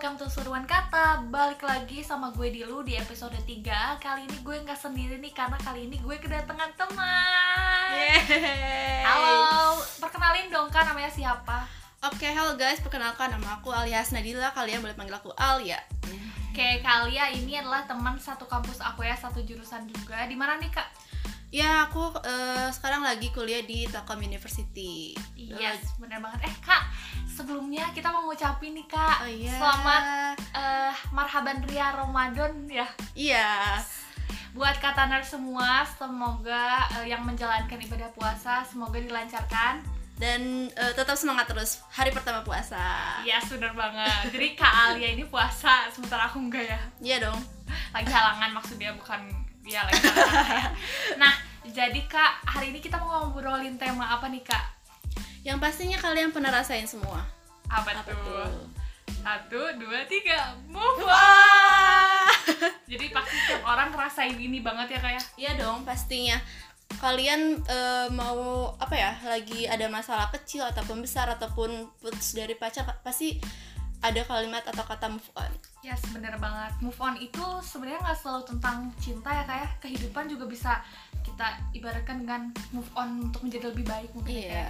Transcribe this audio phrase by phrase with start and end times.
[0.00, 4.56] welcome to Seruan Kata Balik lagi sama gue Dilu di episode 3 Kali ini gue
[4.64, 9.04] nggak sendiri nih karena kali ini gue kedatangan teman Yeay.
[9.04, 11.68] Halo, perkenalin dong kan namanya siapa?
[12.00, 14.48] Oke, halo guys, perkenalkan nama aku alias Nadila.
[14.56, 15.76] Kalian boleh panggil aku Alia.
[16.48, 20.72] Oke, Kalia ini adalah teman satu kampus aku ya, satu jurusan juga Di mana nih
[20.72, 20.88] kak?
[21.50, 25.18] Ya, aku eh, sekarang lagi kuliah di Telkom University.
[25.34, 26.86] Yes, bener banget Eh kak,
[27.26, 29.58] sebelumnya kita mau ngucapin nih kak Oh iya.
[29.58, 32.86] Selamat eh marhaban ria Ramadan ya
[33.18, 33.82] Iya.
[34.54, 39.82] Buat kataner semua, semoga eh, yang menjalankan ibadah puasa semoga dilancarkan.
[40.22, 42.78] Dan eh, tetap semangat terus hari pertama puasa.
[43.26, 44.30] Iya, bener banget.
[44.30, 46.80] Jadi Kak Alia ini puasa, sementara aku enggak ya.
[47.02, 47.42] Iya dong.
[47.90, 50.66] Lagi halangan maksudnya bukan dia lagi ya.
[51.22, 51.32] Nah,
[51.70, 54.64] jadi Kak, hari ini kita mau ngobrolin tema apa nih Kak?
[55.46, 57.22] Yang pastinya kalian pernah rasain semua.
[57.70, 58.18] Apa, Apa tuh?
[58.18, 58.66] tuh?
[59.22, 62.26] Satu, dua, tiga, move on.
[62.90, 65.22] Jadi pasti setiap orang ngerasain ini banget ya Kak ya?
[65.38, 66.42] Iya dong, pastinya.
[66.98, 69.14] Kalian eh, mau apa ya?
[69.22, 73.38] Lagi ada masalah kecil ataupun besar ataupun putus dari pacar pasti
[74.00, 75.52] ada kalimat atau kata move on.
[75.80, 76.72] Yes, bener banget.
[76.78, 80.80] Move on itu sebenarnya nggak selalu tentang cinta ya kayak kehidupan juga bisa
[81.20, 84.68] kita ibaratkan dengan move on untuk menjadi lebih baik mungkin ya, Iya.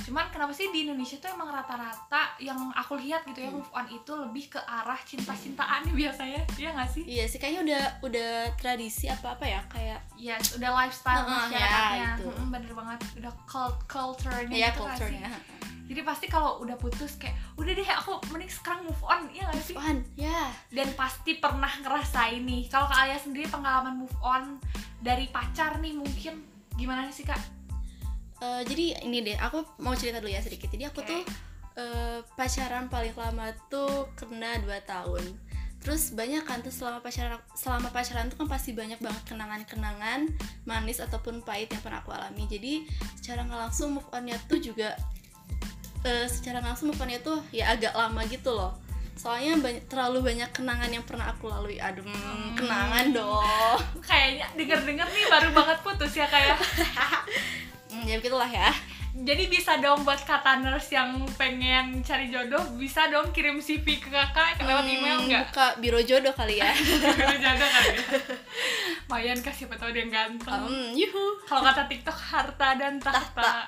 [0.00, 3.60] Cuman kenapa sih di Indonesia tuh emang rata-rata yang aku lihat gitu ya Hmm.
[3.60, 7.04] move on itu lebih ke arah cinta-cintaan biasanya, iya nggak sih?
[7.04, 11.96] Iya sih kayaknya udah udah tradisi apa apa ya kayak Yes, udah lifestyle Heeh, masyarakatnya,
[11.98, 12.24] ya, itu.
[12.26, 12.98] Mm-mm, bener banget.
[13.14, 15.28] Udah cult culture-nya ya gitu nggak culture-nya.
[15.28, 15.79] sih?
[15.90, 19.58] Jadi pasti kalau udah putus kayak udah deh aku mending sekarang move on, iya nggak
[19.58, 19.74] sih?
[19.74, 20.54] Move on, ya.
[20.70, 24.62] dan pasti pernah ngerasain nih kalau kak Alia sendiri pengalaman move on
[25.02, 26.46] dari pacar nih mungkin
[26.78, 27.42] gimana sih kak?
[28.40, 30.72] Eh, jadi ini deh, aku mau cerita dulu ya sedikit.
[30.72, 31.10] Jadi aku Oke.
[31.12, 31.20] tuh
[31.76, 35.24] eh, pacaran paling lama tuh kena 2 tahun.
[35.80, 40.28] Terus banyak kan tuh selama pacaran selama pacaran tuh kan pasti banyak banget kenangan-kenangan
[40.68, 42.48] manis ataupun pahit yang pernah aku alami.
[42.48, 42.88] Jadi
[43.20, 44.96] secara nggak langsung move onnya tuh juga
[46.02, 48.72] eh, secara langsung onnya tuh ya agak lama gitu loh.
[49.12, 51.76] Soalnya banyak, terlalu banyak kenangan yang pernah aku lalui.
[51.76, 52.56] Aduh, Hmm.
[52.56, 53.76] kenangan dong.
[54.08, 56.56] Kayaknya denger-denger nih baru banget putus ya kayak.
[57.90, 58.70] Hmm, ya begitulah ya.
[59.12, 64.62] Jadi bisa dong buat kataners yang pengen cari jodoh bisa dong kirim CV ke kakak
[64.62, 65.44] lewat Hmm, email nggak?
[65.50, 66.70] Buka biro jodoh kali ya.
[67.18, 68.00] Kalau jodoh kan ya.
[69.06, 70.70] Mayan kah siapa tahu dia ganteng.
[70.94, 71.42] Yuhu.
[71.44, 73.66] Kalau kata TikTok harta dan tahta.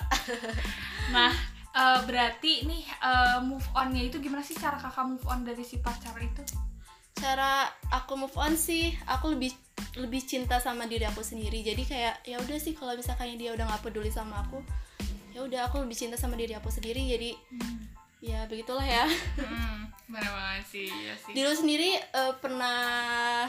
[1.11, 1.35] nah,
[1.73, 5.81] eh, berarti nih eh, move onnya itu gimana sih cara kakak move on dari si
[5.81, 6.41] pacar itu?
[7.17, 9.53] Cara aku move on sih, aku lebih
[9.97, 11.61] lebih cinta sama diri aku sendiri.
[11.61, 14.61] Jadi kayak ya udah sih kalau misalkan dia udah nggak peduli sama aku,
[15.33, 17.01] ya udah aku lebih cinta sama diri aku sendiri.
[17.05, 17.31] Jadi
[18.23, 19.05] ya begitulah ya.
[19.37, 21.33] Hmm, bener banget sih, ya sih.
[21.35, 23.45] Diri sendiri eh, pernah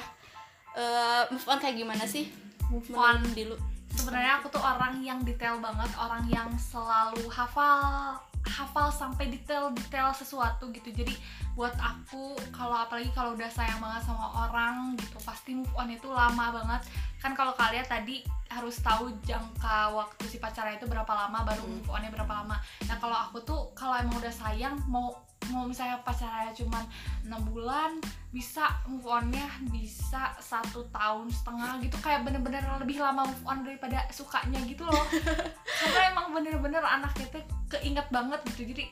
[0.77, 2.29] eh, move on kayak gimana sih?
[2.69, 3.21] Move on.
[3.33, 3.74] Dilu.
[3.95, 10.69] Sebenarnya aku tuh orang yang detail banget, orang yang selalu hafal hafal sampai detail-detail sesuatu
[10.71, 10.93] gitu.
[10.93, 11.17] Jadi
[11.57, 16.09] buat aku kalau apalagi kalau udah sayang banget sama orang gitu, pasti move on itu
[16.11, 16.85] lama banget.
[17.23, 18.21] Kan kalau kalian tadi
[18.53, 21.81] harus tahu jangka waktu si pacarnya itu berapa lama baru Hmm.
[21.81, 22.57] move onnya berapa lama.
[22.87, 25.11] Nah, kalau aku tuh kalau emang udah sayang mau
[25.53, 26.85] mau misalnya pacarnya cuman
[27.27, 28.01] enam bulan
[28.33, 34.09] bisa move onnya bisa satu tahun setengah gitu kayak bener-bener lebih lama move on daripada
[34.09, 35.05] sukanya gitu loh
[35.85, 37.45] karena emang bener-bener anaknya tuh
[37.79, 38.71] keinget banget gitu.
[38.71, 38.85] Jadi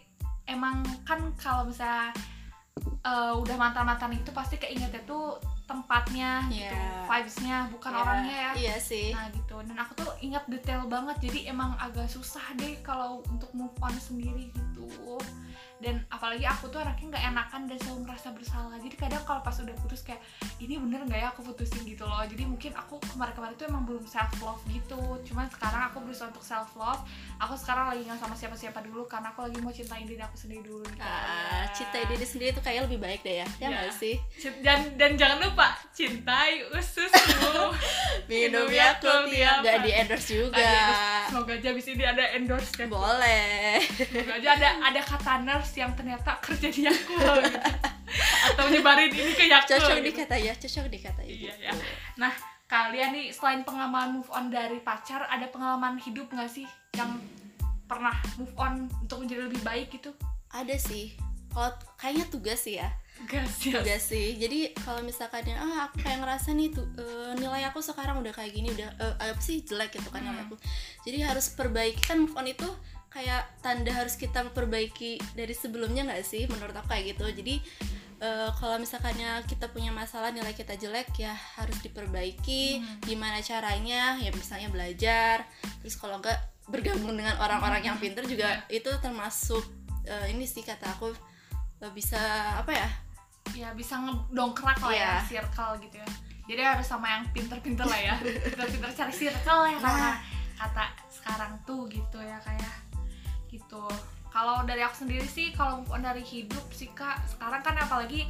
[0.51, 2.11] emang kan kalau misalnya
[3.03, 7.07] eh, udah mantan-mantan itu pasti keingetnya tuh tempatnya gitu Iya.
[7.09, 8.51] vibesnya bukan Ya, orangnya ya.
[8.59, 9.09] Iya sih.
[9.15, 11.17] Nah gitu, dan aku tuh ingat detail banget.
[11.23, 15.17] Jadi emang agak susah deh kalau untuk move on sendiri gitu
[15.83, 19.57] dan apalagi aku tuh anaknya nggak enakan dan selalu merasa bersalah jadi kadang kalau pas
[19.57, 20.23] udah putus kayak
[20.57, 24.05] ini bener nggak ya aku putusin gitu loh jadi mungkin aku kemarin-kemarin tuh emang belum
[24.05, 24.95] self love gitu
[25.25, 27.03] cuman sekarang aku berusaha untuk self love
[27.37, 30.63] aku sekarang lagi nggak sama siapa-siapa dulu karena aku lagi mau cintain diri aku sendiri
[30.63, 31.75] dulu nih, Ah, Kak.
[31.75, 33.47] cinta diri sendiri tuh kayak lebih baik deh ya.
[33.59, 33.69] Ya Iya.
[33.81, 34.15] nggak sih?
[34.33, 37.75] Cint- dan dan jangan lupa cintai ususmu
[38.31, 38.95] Minum ya,
[39.27, 39.51] ya.
[39.59, 39.83] Nggak hari.
[39.83, 40.57] di endorse juga.
[40.57, 41.05] Endorse.
[41.25, 43.81] semoga aja abis ini ada endorse kan Boleh.
[43.83, 47.59] Semoga aja ada ada kata nurse yang ternyata kerja di Yakult gitu.
[48.53, 50.07] atau nyebarin ini ke Yakult Cocok gitu.
[50.13, 51.47] dikata ya, cocok dikata Iya, gitu.
[51.61, 51.73] ya.
[52.17, 52.33] Nah,
[52.67, 57.21] kalian nih selain pengalaman move on dari pacar, ada pengalaman hidup nggak sih yang
[57.85, 60.13] pernah move on untuk menjadi lebih baik gitu?
[60.49, 61.13] Ada sih.
[61.49, 62.89] Kalau kayaknya tugas sih ya.
[63.29, 63.77] Gas ya.
[63.77, 64.35] Tugas sih.
[64.35, 68.33] Jadi kalau misalkan ya, ah aku kayak ngerasa nih tuh eh, nilai aku sekarang udah
[68.33, 70.49] kayak gini, udah eh, apa sih jelek gitu kan nilai Hmm.
[70.49, 70.57] aku.
[71.05, 72.65] Jadi harus perbaiki kan move on itu
[73.13, 77.29] kayak tanda harus kita perbaiki dari sebelumnya nggak sih menurut aku kayak gitu.
[77.29, 77.55] Jadi
[78.19, 82.99] eh, kalau misalkannya kita punya masalah nilai kita jelek ya harus diperbaiki Hmm.
[83.03, 85.43] gimana caranya ya misalnya belajar
[85.83, 86.39] terus kalau enggak
[86.71, 89.67] bergabung dengan orang-orang yang pinter juga itu termasuk
[90.05, 91.11] eh, ini sih kata aku
[91.83, 92.19] eh, bisa
[92.57, 92.89] apa ya
[93.53, 95.43] ya bisa ngedongkrak lah ya Iya.
[95.43, 96.09] circle gitu ya
[96.43, 98.15] jadi harus sama yang pinter-pinter lah ya
[98.47, 100.15] pinter-pinter cari circle ya Nah.
[100.55, 102.82] kata sekarang tuh gitu ya kayak
[103.53, 103.85] gitu.
[104.33, 108.25] Kalau dari aku sendiri sih kalau move on dari hidup sih kak sekarang kan apalagi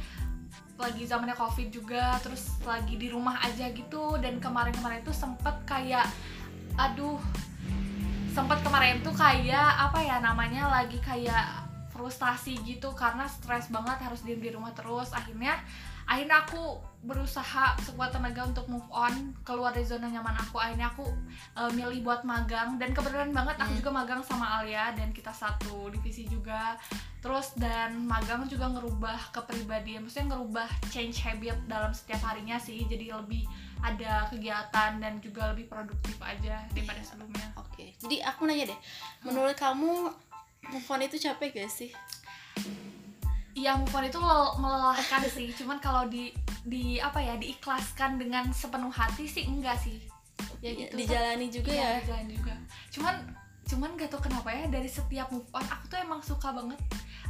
[0.75, 6.03] lagi zamannya covid juga terus lagi di rumah aja gitu dan kemarin-kemarin tuh sempet kayak
[6.75, 7.21] aduh
[8.33, 14.25] sempet kemarin tuh kayak apa ya namanya lagi kayak frustasi gitu karena stres banget harus
[14.25, 15.13] diem di rumah terus.
[15.13, 15.61] Akhirnya
[16.09, 19.11] akhirnya aku berusaha sekuat tenaga untuk move on
[19.43, 20.55] keluar dari zona nyaman aku.
[20.55, 21.03] Akhirnya aku
[21.53, 22.75] eh, milih buat magang.
[22.75, 23.79] Dan kebetulan banget aku Hmm.
[23.79, 26.79] juga magang sama Alia dan kita satu divisi juga.
[27.19, 32.83] Terus dan magang juga ngerubah kepribadian maksudnya ngerubah change habit dalam setiap harinya sih.
[32.83, 33.43] Jadi lebih
[33.79, 37.07] ada kegiatan dan juga lebih produktif aja daripada Iya.
[37.09, 37.47] sebelumnya.
[37.57, 38.79] Oke jadi aku nanya deh
[39.21, 40.07] menurut kamu
[40.65, 41.91] move on itu capek gak sih
[43.53, 45.53] Iya move on itu lel- melelahkan sih.
[45.53, 46.33] Cuman kalau di
[46.63, 50.01] di apa ya diikhlaskan dengan sepenuh hati sih enggak sih.
[50.63, 50.95] Ya gitu.
[50.95, 51.99] dijalani juga Iya, ya.
[52.01, 52.53] dijalani juga.
[52.89, 53.15] Cuman
[53.63, 56.79] cuman gak tau kenapa ya dari setiap move on aku tuh emang suka banget.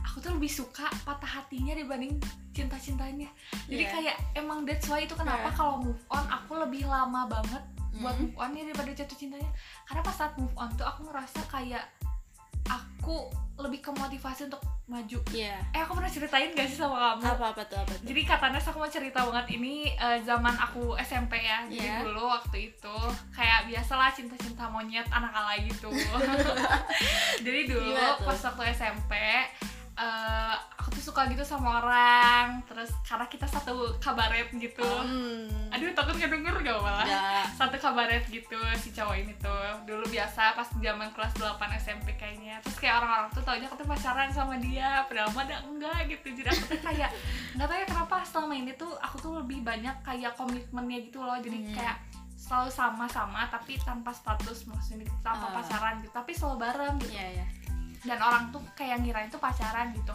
[0.03, 2.19] Aku tuh lebih suka patah hatinya dibanding
[2.53, 3.25] cinta cintanya
[3.65, 3.89] jadi Iya.
[3.89, 5.57] kayak emang that's why itu kenapa Iya.
[5.57, 7.63] kalau move on aku lebih lama banget
[7.95, 8.21] buat Mhm.
[8.21, 9.49] move on ya daripada jatuh cintanya.
[9.83, 11.83] Karena pas saat move on tuh aku ngerasa kayak
[12.65, 15.55] aku lebih ke motivasi untuk maju Iya.
[15.71, 18.59] eh aku pernah ceritain gak sih sama kamu apa apa tuh apa tuh jadi katanya
[18.59, 21.63] aku mau cerita banget ini eh, zaman aku SMP ya.
[21.65, 22.03] Jadi Iya.
[22.03, 22.97] dulu waktu itu
[23.29, 25.87] kayak biasalah cinta-cinta monyet anak alay gitu.
[27.45, 29.13] jadi dulu pas waktu SMP
[31.13, 32.57] suka gitu sama orang.
[32.65, 34.81] Terus karena kita satu kabaret gitu.
[34.81, 35.69] Hmm.
[35.69, 37.45] Aduh takut ngedenger gak malah Nggak.
[37.53, 42.57] satu kabaret gitu si cowok ini tuh dulu biasa pas zaman kelas 8 SMP kayaknya
[42.59, 46.27] terus kayak orang-orang tuh taunya aku tuh pacaran sama dia padahal mah ada enggak gitu
[46.31, 47.09] jadi aku tuh kayak
[47.53, 51.37] nggak tahu ya kenapa selama ini tuh aku tuh lebih banyak kayak komitmennya gitu loh
[51.37, 51.73] jadi Hmm.
[51.73, 51.97] kayak
[52.35, 55.53] selalu sama-sama tapi tanpa status maksudnya gitu, tanpa Ah.
[55.57, 57.45] pacaran gitu tapi selalu bareng gitu Iya ya.
[58.03, 60.13] dan orang tuh kayak ngirain tuh pacaran gitu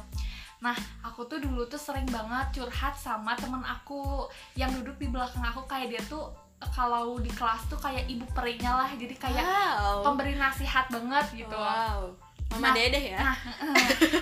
[0.58, 5.42] nah aku tuh dulu tuh sering banget curhat sama temen aku yang duduk di belakang
[5.42, 6.26] aku kayak dia tuh
[6.74, 10.02] kalau di kelas tuh kayak ibu perinya lah jadi kayak wow.
[10.02, 12.10] pemberi nasihat banget gitu Wow.
[12.48, 13.20] Nah, Mama Dedeh ya.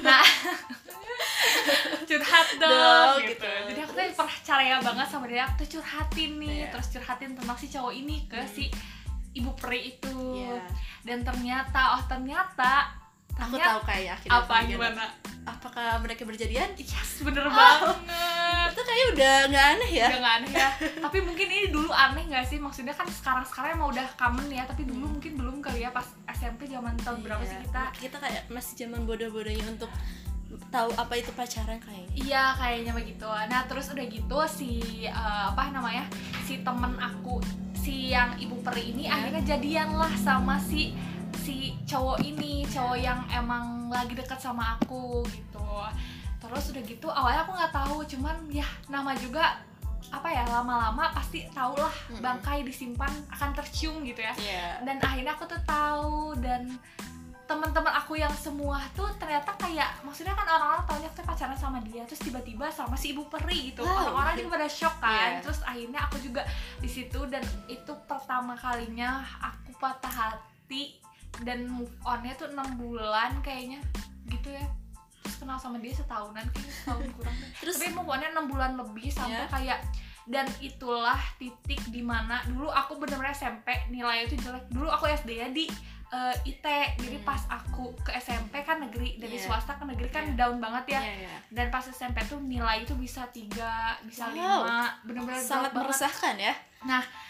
[0.02, 0.18] nah
[2.08, 3.38] curhat dong, Dong, gitu.
[3.38, 3.50] gitu.
[3.70, 6.66] jadi aku tuh percaya banget sama dia aku tuh curhatin nih Iya.
[6.70, 8.50] terus curhatin tentang si cowok ini ke Hmm.
[8.50, 8.64] si
[9.32, 10.58] ibu peri itu Iya.
[11.02, 12.90] dan ternyata oh ternyata
[13.38, 15.04] Aku tahu kayak akhirnya apa gimana
[15.46, 16.74] Apakah mereka berjadian?
[16.74, 17.52] yes bener Oh.
[17.52, 17.96] banget
[18.68, 20.06] Itu kayaknya udah nggak aneh ya.
[20.08, 20.68] udah nggak aneh ya
[20.98, 24.64] tapi mungkin ini dulu aneh nggak sih maksudnya kan sekarang sekarang emang udah common ya
[24.64, 25.14] tapi dulu Hmm.
[25.14, 27.48] mungkin belum kali ya pas SMP zaman tahun berapa Iya.
[27.48, 29.92] sih kita Kita kayak masih zaman bodoh-bodohnya untuk
[30.68, 32.12] tahu apa itu pacaran kayaknya.
[32.16, 33.26] Iya kayaknya begitu.
[33.26, 34.70] Nah terus udah gitu si
[35.04, 35.12] eh,
[35.46, 36.06] apa namanya
[36.42, 37.38] si temen aku
[37.76, 39.14] si yang ibu peri ini Iya.
[39.14, 40.90] akhirnya jadian lah sama si
[41.46, 41.56] si
[41.87, 45.62] cowok ini cowok yang emang lagi dekat sama aku gitu.
[46.37, 49.62] Terus udah gitu awalnya aku nggak tahu cuman ya nama juga
[50.06, 54.78] apa ya lama-lama pasti tau lah bangkai disimpan akan tercium gitu ya Iya.
[54.87, 56.78] dan akhirnya aku tuh tahu dan
[57.47, 62.06] teman-teman aku yang semua tuh ternyata kayak maksudnya kan orang-orang taunya aku pacaran sama dia
[62.06, 64.14] terus tiba-tiba sama si ibu peri gitu Wow.
[64.14, 65.42] orang-orang juga pada shock kan Iya.
[65.42, 66.42] terus akhirnya aku juga
[66.78, 71.02] di situ dan itu pertama kalinya aku patah hati
[71.43, 73.81] dan move onnya tuh enam bulan kayaknya
[74.26, 74.64] gitu ya
[75.21, 77.35] terus kenal sama dia setahunan kayaknya setahun kurang.
[77.61, 79.50] Terus tapi move onnya enam bulan lebih sampai Iya.
[79.50, 79.81] kayak
[80.26, 85.31] dan itulah titik di mana dulu aku bener-bener SMP nilai itu jelek dulu aku SD
[85.35, 85.66] ya di
[86.07, 86.62] eh, IT
[86.99, 87.26] jadi Hmm.
[87.26, 89.50] pas aku ke SMP kan negeri dari Iya.
[89.50, 90.38] swasta ke negeri kan Iya.
[90.38, 91.37] down banget ya Iya, iya.
[91.50, 94.35] dan pas SMP tuh nilai itu bisa tiga bisa Wow.
[94.62, 96.55] lima bener-bener sangat banget meresahkan ya.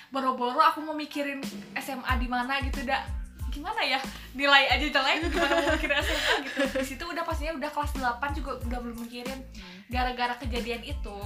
[0.07, 1.41] boro-boro aku mau mikirin
[1.75, 3.01] SMA di mana gitu dah
[3.57, 3.97] gimana ya
[4.37, 6.61] nilai aja jelek gimana mau mikirin SMA gitu.
[6.77, 9.41] Di situ udah pastinya udah kelas 8 juga udah belum mikirin.
[9.89, 11.21] Gara-gara kejadian itu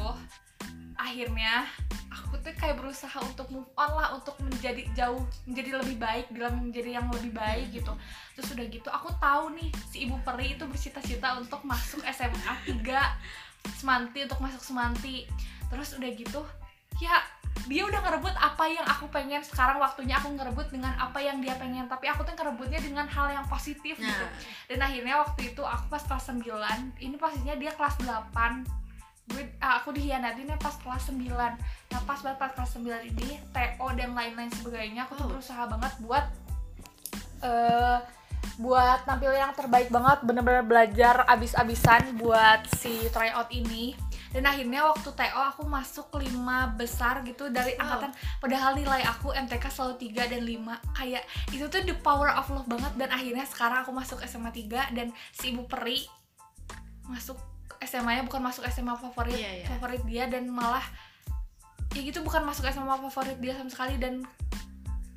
[0.95, 1.67] akhirnya
[2.13, 6.71] aku tuh kayak berusaha untuk move on lah untuk menjadi jauh menjadi lebih baik dalam
[6.71, 7.91] menjadi yang lebih baik gitu.
[8.39, 13.83] Terus udah gitu aku tahu nih si ibu peri itu bercita-cita untuk masuk SMA 3
[13.83, 15.27] semanti untuk masuk semanti.
[15.67, 16.41] Terus udah gitu
[17.03, 17.19] ya
[17.71, 21.55] dia udah ngerebut apa yang aku pengen sekarang waktunya aku ngerebut dengan apa yang dia
[21.55, 21.87] pengen.
[21.87, 24.11] Tapi aku tuh ngerebutnya dengan hal yang positif gitu.
[24.27, 24.33] Nah,
[24.67, 28.81] dan akhirnya waktu itu aku pas kelas 9 ini pastinya dia kelas 8
[29.31, 33.39] gue ah, aku dihianatin ya pas kelas 9 nah pas banget pas kelas 9 ini
[33.55, 35.31] TO dan lain-lain sebagainya aku tuh Oh.
[35.31, 36.27] berusaha banget buat
[37.47, 37.99] eh
[38.61, 43.97] buat tampil yang terbaik banget bener-bener belajar abis-abisan buat si tryout ini
[44.31, 47.83] dan akhirnya waktu TO aku masuk lima besar gitu dari Wow.
[47.83, 52.47] angkatan padahal nilai aku MTK selalu 3 dan 5 kayak itu tuh the power of
[52.51, 56.07] love banget dan akhirnya sekarang aku masuk SMA 3 dan si Ibu Peri
[57.11, 57.39] masuk
[57.83, 59.67] SMA nya bukan masuk SMA favorit Iya, iya.
[59.67, 60.85] favorit dia dan malah
[61.91, 64.23] ya gitu bukan masuk SMA favorit dia sama sekali dan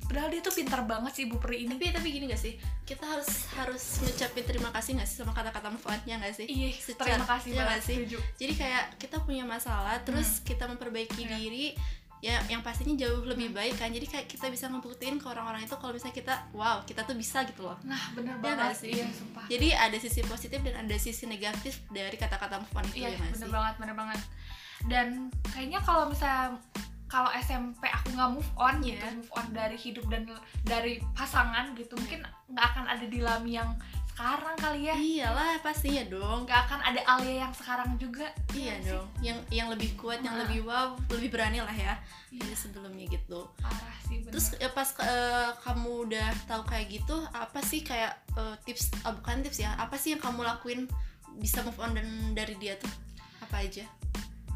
[0.04, 1.74] padahal dia tuh pintar banget si Ibu Peri ini.
[1.74, 2.54] Tapi tapi gini gak sih?
[2.80, 6.44] Kita harus harus ngucapin terima kasih gak sih sama kata-kata move on ya gak sih?
[6.44, 7.96] Iya Secara- terima kasih iya banget nggak sih?
[7.98, 8.18] setuju.
[8.36, 11.30] jadi kayak kita punya masalah terus kita memperbaiki Iya.
[11.34, 11.66] diri
[12.20, 13.88] ya yang pastinya jauh lebih baik kan?
[13.88, 17.44] Jadi kayak kita bisa ngebuktiin ke orang-orang itu kalau misalnya kita wow kita tuh bisa
[17.44, 17.76] gitu loh.
[17.82, 18.92] Nah bener Iya nggak banget sih?
[18.94, 19.44] iya sumpah.
[19.44, 23.20] Jadi ada sisi positif dan ada sisi negatif dari kata-kata move on itu iya ya
[23.22, 23.50] bener sih?
[23.50, 24.20] banget bener banget.
[24.84, 25.06] Dan
[25.46, 26.56] kayaknya kalau misalnya
[27.06, 28.96] kalau SMP aku nggak move on Iya.
[28.96, 30.24] gitu move on dari hidup dan
[30.62, 33.70] dari pasangan gitu mungkin nggak akan ada di Lami yang
[34.14, 34.94] sekarang kali ya.
[34.94, 36.46] Iyalah pastinya dong.
[36.46, 38.30] Nggak akan ada Alia yang sekarang juga.
[38.54, 38.94] Iya sih?
[38.94, 39.06] dong.
[39.18, 40.46] yang yang lebih kuat yang Nah.
[40.46, 41.98] lebih wow lebih berani lah ya.
[42.30, 42.46] Iya.
[42.46, 43.50] dari sebelumnya gitu.
[43.58, 44.30] Parah sih bener.
[44.30, 49.10] Terus ya pas eh, kamu udah tahu kayak gitu apa sih kayak eh, tips ah,
[49.12, 50.86] bukan tips ya apa sih yang kamu lakuin
[51.34, 52.90] bisa move on dan dari dia tuh?
[53.42, 53.82] Apa aja?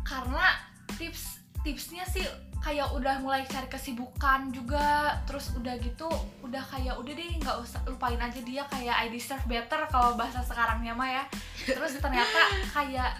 [0.06, 0.54] Karena
[0.94, 2.24] tips tipsnya sih
[2.58, 6.10] kayak udah mulai cari kesibukan juga terus udah gitu
[6.40, 10.42] udah kayak udah deh nggak usah lupain aja dia kayak I deserve better kalau bahasa
[10.42, 11.24] sekarangnya mah ya
[11.64, 13.14] terus ternyata kayak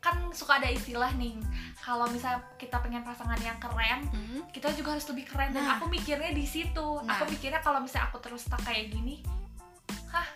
[0.00, 1.38] kan suka ada istilah nih
[1.78, 4.42] kalau misalnya kita pengen pasangan yang keren Hmm?
[4.48, 5.76] kita juga harus lebih keren dan Nah.
[5.76, 7.14] aku mikirnya di situ Nah.
[7.14, 9.22] aku mikirnya kalau misalnya aku terus tak kayak gini
[10.08, 10.26] hah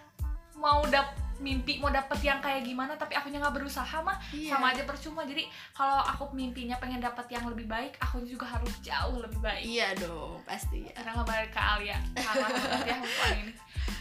[0.54, 1.10] mau dap
[1.42, 4.54] mimpi mau dapet yang kayak gimana tapi akunya nggak berusaha mah Iya.
[4.54, 5.26] sama aja percuma.
[5.26, 9.64] Jadi kalau aku mimpinya pengen dapet yang lebih baik aku juga harus jauh lebih baik.
[9.64, 10.92] Iya dong pasti ya.
[10.94, 12.46] Karena nggak balik ke Alia karena
[12.86, 13.52] ya move on ini.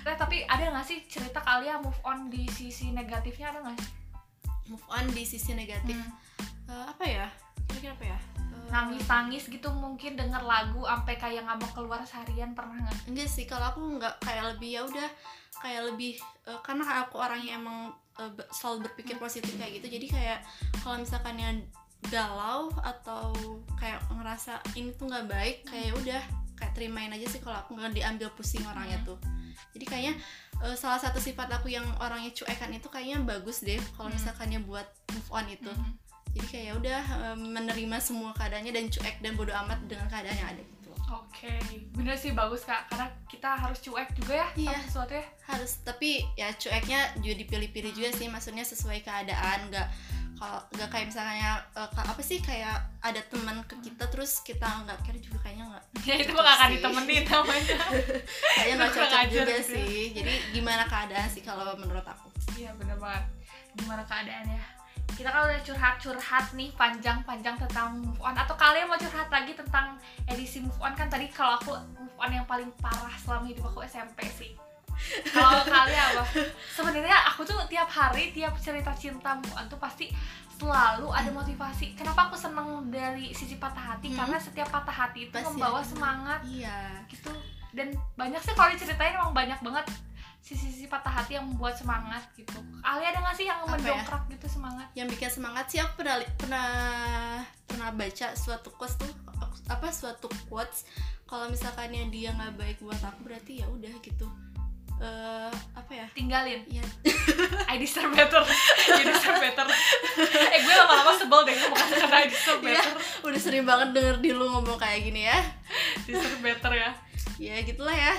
[0.03, 3.77] Nah, tapi ada nggak sih cerita ke Alia move on di sisi negatifnya ada nggak
[3.79, 3.91] sih?
[4.71, 5.95] Move on di sisi negatif.
[5.95, 6.71] Hmm.
[6.71, 7.27] Eh, apa ya?
[7.67, 8.17] Kira-kira apa ya
[8.73, 13.05] Eh, nangis nangis gitu mungkin denger lagu sampai kayak nggak mau keluar seharian pernah nggak
[13.05, 15.09] enggak sih kalau aku nggak kayak lebih ya udah
[15.61, 20.39] kayak lebih eh, karena aku orangnya emang be- selalu berpikir positif kayak gitu jadi kayak
[20.81, 21.57] kalau misalkan yang
[22.03, 23.31] galau atau
[23.77, 26.21] kayak ngerasa ini tuh nggak baik kayak ya udah
[26.53, 29.07] kayak terimain aja sih kalau aku nggak diambil pusing orangnya Hmm.
[29.07, 29.17] tuh
[29.71, 30.13] jadi kayaknya
[30.59, 34.17] eh, salah satu sifat aku yang orangnya cuekan itu kayaknya bagus deh kalau Hmm.
[34.17, 35.91] misalkannya buat move on itu Mhm.
[36.33, 37.01] Jadi kayak ya udah
[37.35, 40.89] menerima semua keadaannya dan cuek dan bodo amat dengan keadaan yang ada gitu.
[41.05, 41.53] Oke,
[41.91, 44.73] bener sih bagus kak, karena kita harus cuek juga ya Iya.
[44.73, 45.25] sama sesuatu ya.
[45.45, 49.87] harus tapi ya cueknya juga dipilih-pilih juga sih maksudnya sesuai keadaan nggak
[50.33, 54.97] kalau nggak kayak misalnya ka- apa sih kayak ada teman ke kita terus kita nggak
[55.01, 57.77] care juga kayaknya nggak Ya itu Cocok mah gak akan ditemenin namanya.
[58.55, 59.69] kayaknya nggak cocok juga gitu.
[59.69, 63.23] sih jadi gimana keadaan sih kalau menurut aku Iya bener banget.
[63.75, 64.61] Gimana keadaannya?
[65.13, 68.33] Kita kan udah curhat-curhat nih panjang-panjang tentang move on.
[68.33, 70.97] Atau kalian mau curhat lagi tentang edisi move on?
[70.97, 74.51] Kan tadi kalau aku move on yang paling parah selama hidup aku SMP sih.
[75.29, 76.23] Kalau kalian apa?
[76.73, 80.09] Sebenarnya aku tuh tiap hari, tiap cerita cinta move on tuh pasti
[80.57, 81.97] selalu ada motivasi.
[81.97, 84.13] Kenapa aku seneng dari sisi patah hati?
[84.13, 84.25] Hmm.
[84.25, 86.39] Karena setiap patah hati itu Pasti membawa semangat.
[86.45, 87.03] Iya.
[87.09, 87.31] Gitu.
[87.73, 89.85] Dan banyak sih kalau diceritain emang banyak banget
[90.43, 92.59] sisi-sisi patah hati yang membuat semangat gitu.
[92.81, 93.95] Ali ada nggak sih yang Apa ya?
[93.95, 94.87] mendongkrak gitu semangat?
[94.93, 96.67] yang bikin semangat sih aku pernah pernah
[97.63, 99.07] pernah baca suatu quotes tuh
[99.65, 100.83] apa suatu quotes
[101.23, 104.27] kalau misalkan yang dia nggak baik buat aku berarti ya udah gitu
[104.99, 106.61] eh apa ya Tinggalin.
[106.69, 106.83] ya
[107.71, 108.43] I deserve better.
[108.93, 109.65] You deserve better.
[110.45, 112.77] eh gue lama-lama sebel deh bukan karena I deserve Iya.
[112.77, 112.95] better.
[113.25, 115.39] udah sering banget denger di lu ngomong kayak gini ya
[116.05, 116.91] deserve better ya.
[117.35, 118.13] ya gitulah ya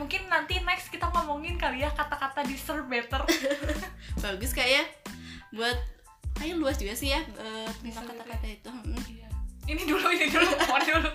[0.00, 3.20] mungkin nanti next kita ngomongin kali ya kata-kata deserve better.
[4.24, 4.88] bagus kayaknya
[5.52, 5.76] buat
[6.34, 7.20] kayaknya luas juga sih ya
[7.84, 8.96] Bisa tentang kata-kata itu Mm.
[8.96, 9.28] Iya.
[9.68, 11.10] Ini dulu, ini dulu, mohon dulu.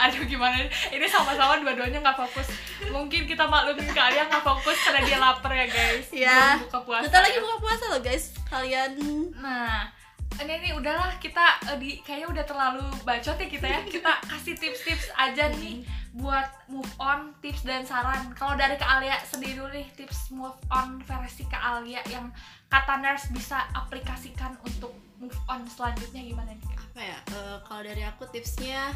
[0.00, 0.56] Aduh gimana?
[0.88, 2.48] Ini sama-sama dua-duanya nggak fokus.
[2.88, 6.06] Mungkin kita maklumin kalian nggak fokus karena dia lapar ya guys.
[6.08, 7.04] Belum buka puasa.
[7.06, 7.42] Bentar lagi ya.
[7.44, 8.90] buka puasa loh guys kalian
[9.36, 9.90] Nah,
[10.38, 13.80] ini nih udahlah kita eh, di kayaknya udah terlalu bacot ya kita ya.
[13.94, 15.82] Kita kasih tips-tips aja nih
[16.14, 18.30] buat move on, tips dan saran.
[18.38, 22.30] Kalau dari Kak Alia sendiri dulu nih tips move on versi Kak Alia yang
[22.70, 26.66] kata nurse bisa aplikasikan untuk move on selanjutnya gimana nih?
[26.70, 26.80] Kak?
[26.90, 28.90] apa ya eh, kalau dari aku tipsnya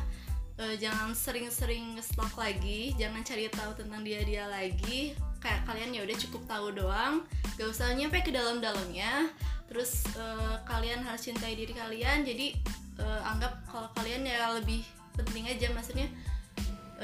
[0.59, 6.01] eh, jangan sering-sering nge-stalk lagi jangan cari tahu tentang dia dia lagi kayak kalian ya
[6.09, 7.21] udah cukup tahu doang
[7.61, 9.29] gak usah nyampe ke dalam-dalamnya.
[9.69, 12.57] Terus eh, kalian harus cintai diri kalian jadi
[12.99, 14.81] eh, anggap kalau kalian ya lebih
[15.15, 15.69] penting aja.
[15.71, 16.09] Maksudnya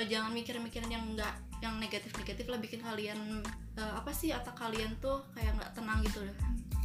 [0.00, 3.44] eh, jangan mikir-mikirin yang enggak yang negatif-negatif lah bikin kalian
[3.76, 6.37] eh, apa sih otak kalian tuh kayak nggak tenang gitu loh.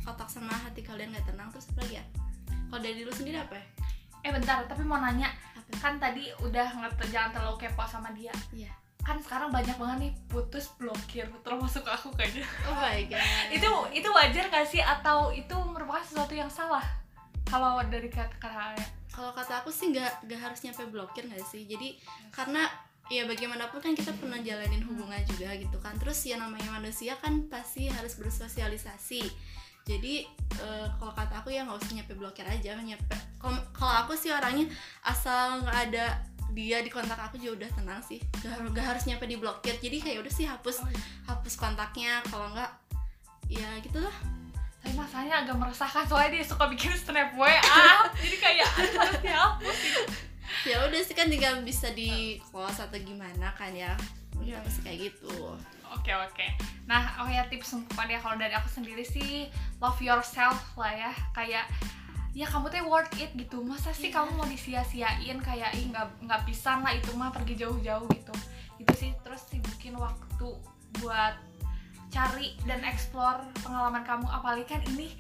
[0.06, 1.50] Otak sama hati kalian nggak tenang.
[1.56, 2.06] Terus apa lagi ya?
[2.70, 3.66] Kalau dari lu sendiri apa ya?
[4.26, 5.30] eh bentar tapi mau nanya.
[5.54, 5.70] Apa?
[5.82, 8.34] kan tadi udah nggak jangan terlalu kepo sama dia.
[8.54, 8.85] Iya.
[9.06, 12.42] Kan sekarang banyak banget nih putus blokir termasuk aku kayaknya.
[12.66, 13.22] Oh my god.
[13.54, 13.70] itu
[14.02, 14.82] itu wajar gak sih?
[14.82, 16.82] Atau itu merupakan sesuatu yang salah?
[17.46, 18.74] Kalau dari kata-kata
[19.14, 21.70] kalau kata aku sih nggak nggak harus nyampe blokir nggak sih?
[21.70, 22.02] Jadi
[22.34, 22.66] karena
[23.06, 25.94] ya bagaimanapun kan kita pernah jalanin hubungan juga gitu kan.
[26.02, 29.22] Terus ya namanya manusia kan pasti harus bersosialisasi.
[29.86, 30.26] Jadi
[30.58, 33.14] eh, kalau kata aku ya nggak usah nyampe blokir aja nyampe
[33.74, 34.70] kalau aku sih orangnya
[35.06, 36.06] asal nggak ada
[36.56, 38.20] dia di kontak aku juga udah tenang sih.
[38.40, 39.76] Gak, nggak harus nyampe di blokir.
[39.82, 41.00] Jadi kayak udah sih hapus Oh, iya.
[41.28, 42.24] hapus kontaknya.
[42.32, 42.72] Kalau nggak
[43.52, 44.16] ya gitu lah
[44.86, 47.58] tapi masalahnya agak meresahkan soalnya dia suka bikin snap WA
[48.22, 50.02] jadi kayak harus dihapus gitu.
[50.70, 53.98] Ya udah sih kan tinggal bisa di close atau gimana kan ya.
[54.42, 54.62] Iya.
[54.62, 55.58] Menurut aku sih kayak gitu.
[55.94, 56.48] Oke oke.
[56.86, 59.50] Nah, oh ya tips untuk ya kalau dari aku sendiri sih
[59.82, 61.12] love yourself lah ya.
[61.34, 61.70] Kayak
[62.36, 63.64] ya kamu tuh worth it gitu.
[63.64, 64.20] Masa sih Iya.
[64.22, 68.34] kamu mau disia-siain kayak ih nggak nggak bisa lah itu mah pergi jauh-jauh gitu.
[68.78, 70.52] Itu sih terus sibukin waktu
[71.00, 71.40] buat
[72.12, 75.16] cari dan explore pengalaman kamu apalagi kan ini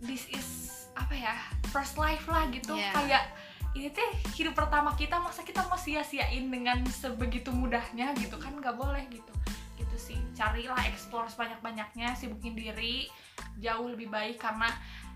[0.00, 0.48] this is
[0.96, 1.34] apa ya
[1.72, 2.92] first life lah gitu Iya.
[2.92, 3.24] kayak
[3.72, 8.76] ini teh hidup pertama kita masa kita mau sia-siain dengan sebegitu mudahnya gitu kan nggak
[8.76, 9.32] boleh gitu
[9.76, 13.08] gitu sih carilah explore sebanyak-banyaknya sibukin diri
[13.60, 14.68] jauh lebih baik karena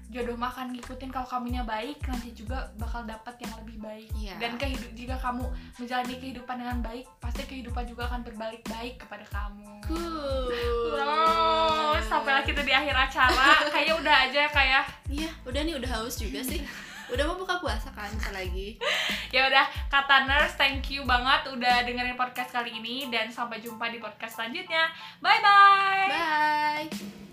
[0.07, 4.09] jodoh mah akan ngikutin kalau kamunya baik nanti juga bakal dapat yang lebih baik.
[4.17, 4.35] Iya.
[4.39, 5.45] dan kehidup jika kamu
[5.77, 9.83] menjalani kehidupan dengan baik pasti kehidupan juga akan berbalik baik kepada kamu.
[9.87, 10.51] Cool.
[10.95, 13.49] Wow, sampailah kita di akhir acara.
[13.73, 16.63] Kayaknya udah aja kayak iya udah nih udah haus juga sih.
[17.07, 18.83] Udah mau buka puasa kan lagi.
[19.31, 23.07] Ya udah kata nurse thank you banget udah dengerin podcast kali ini.
[23.07, 24.91] Dan sampai jumpa di podcast selanjutnya.
[25.23, 27.26] Bye bye bye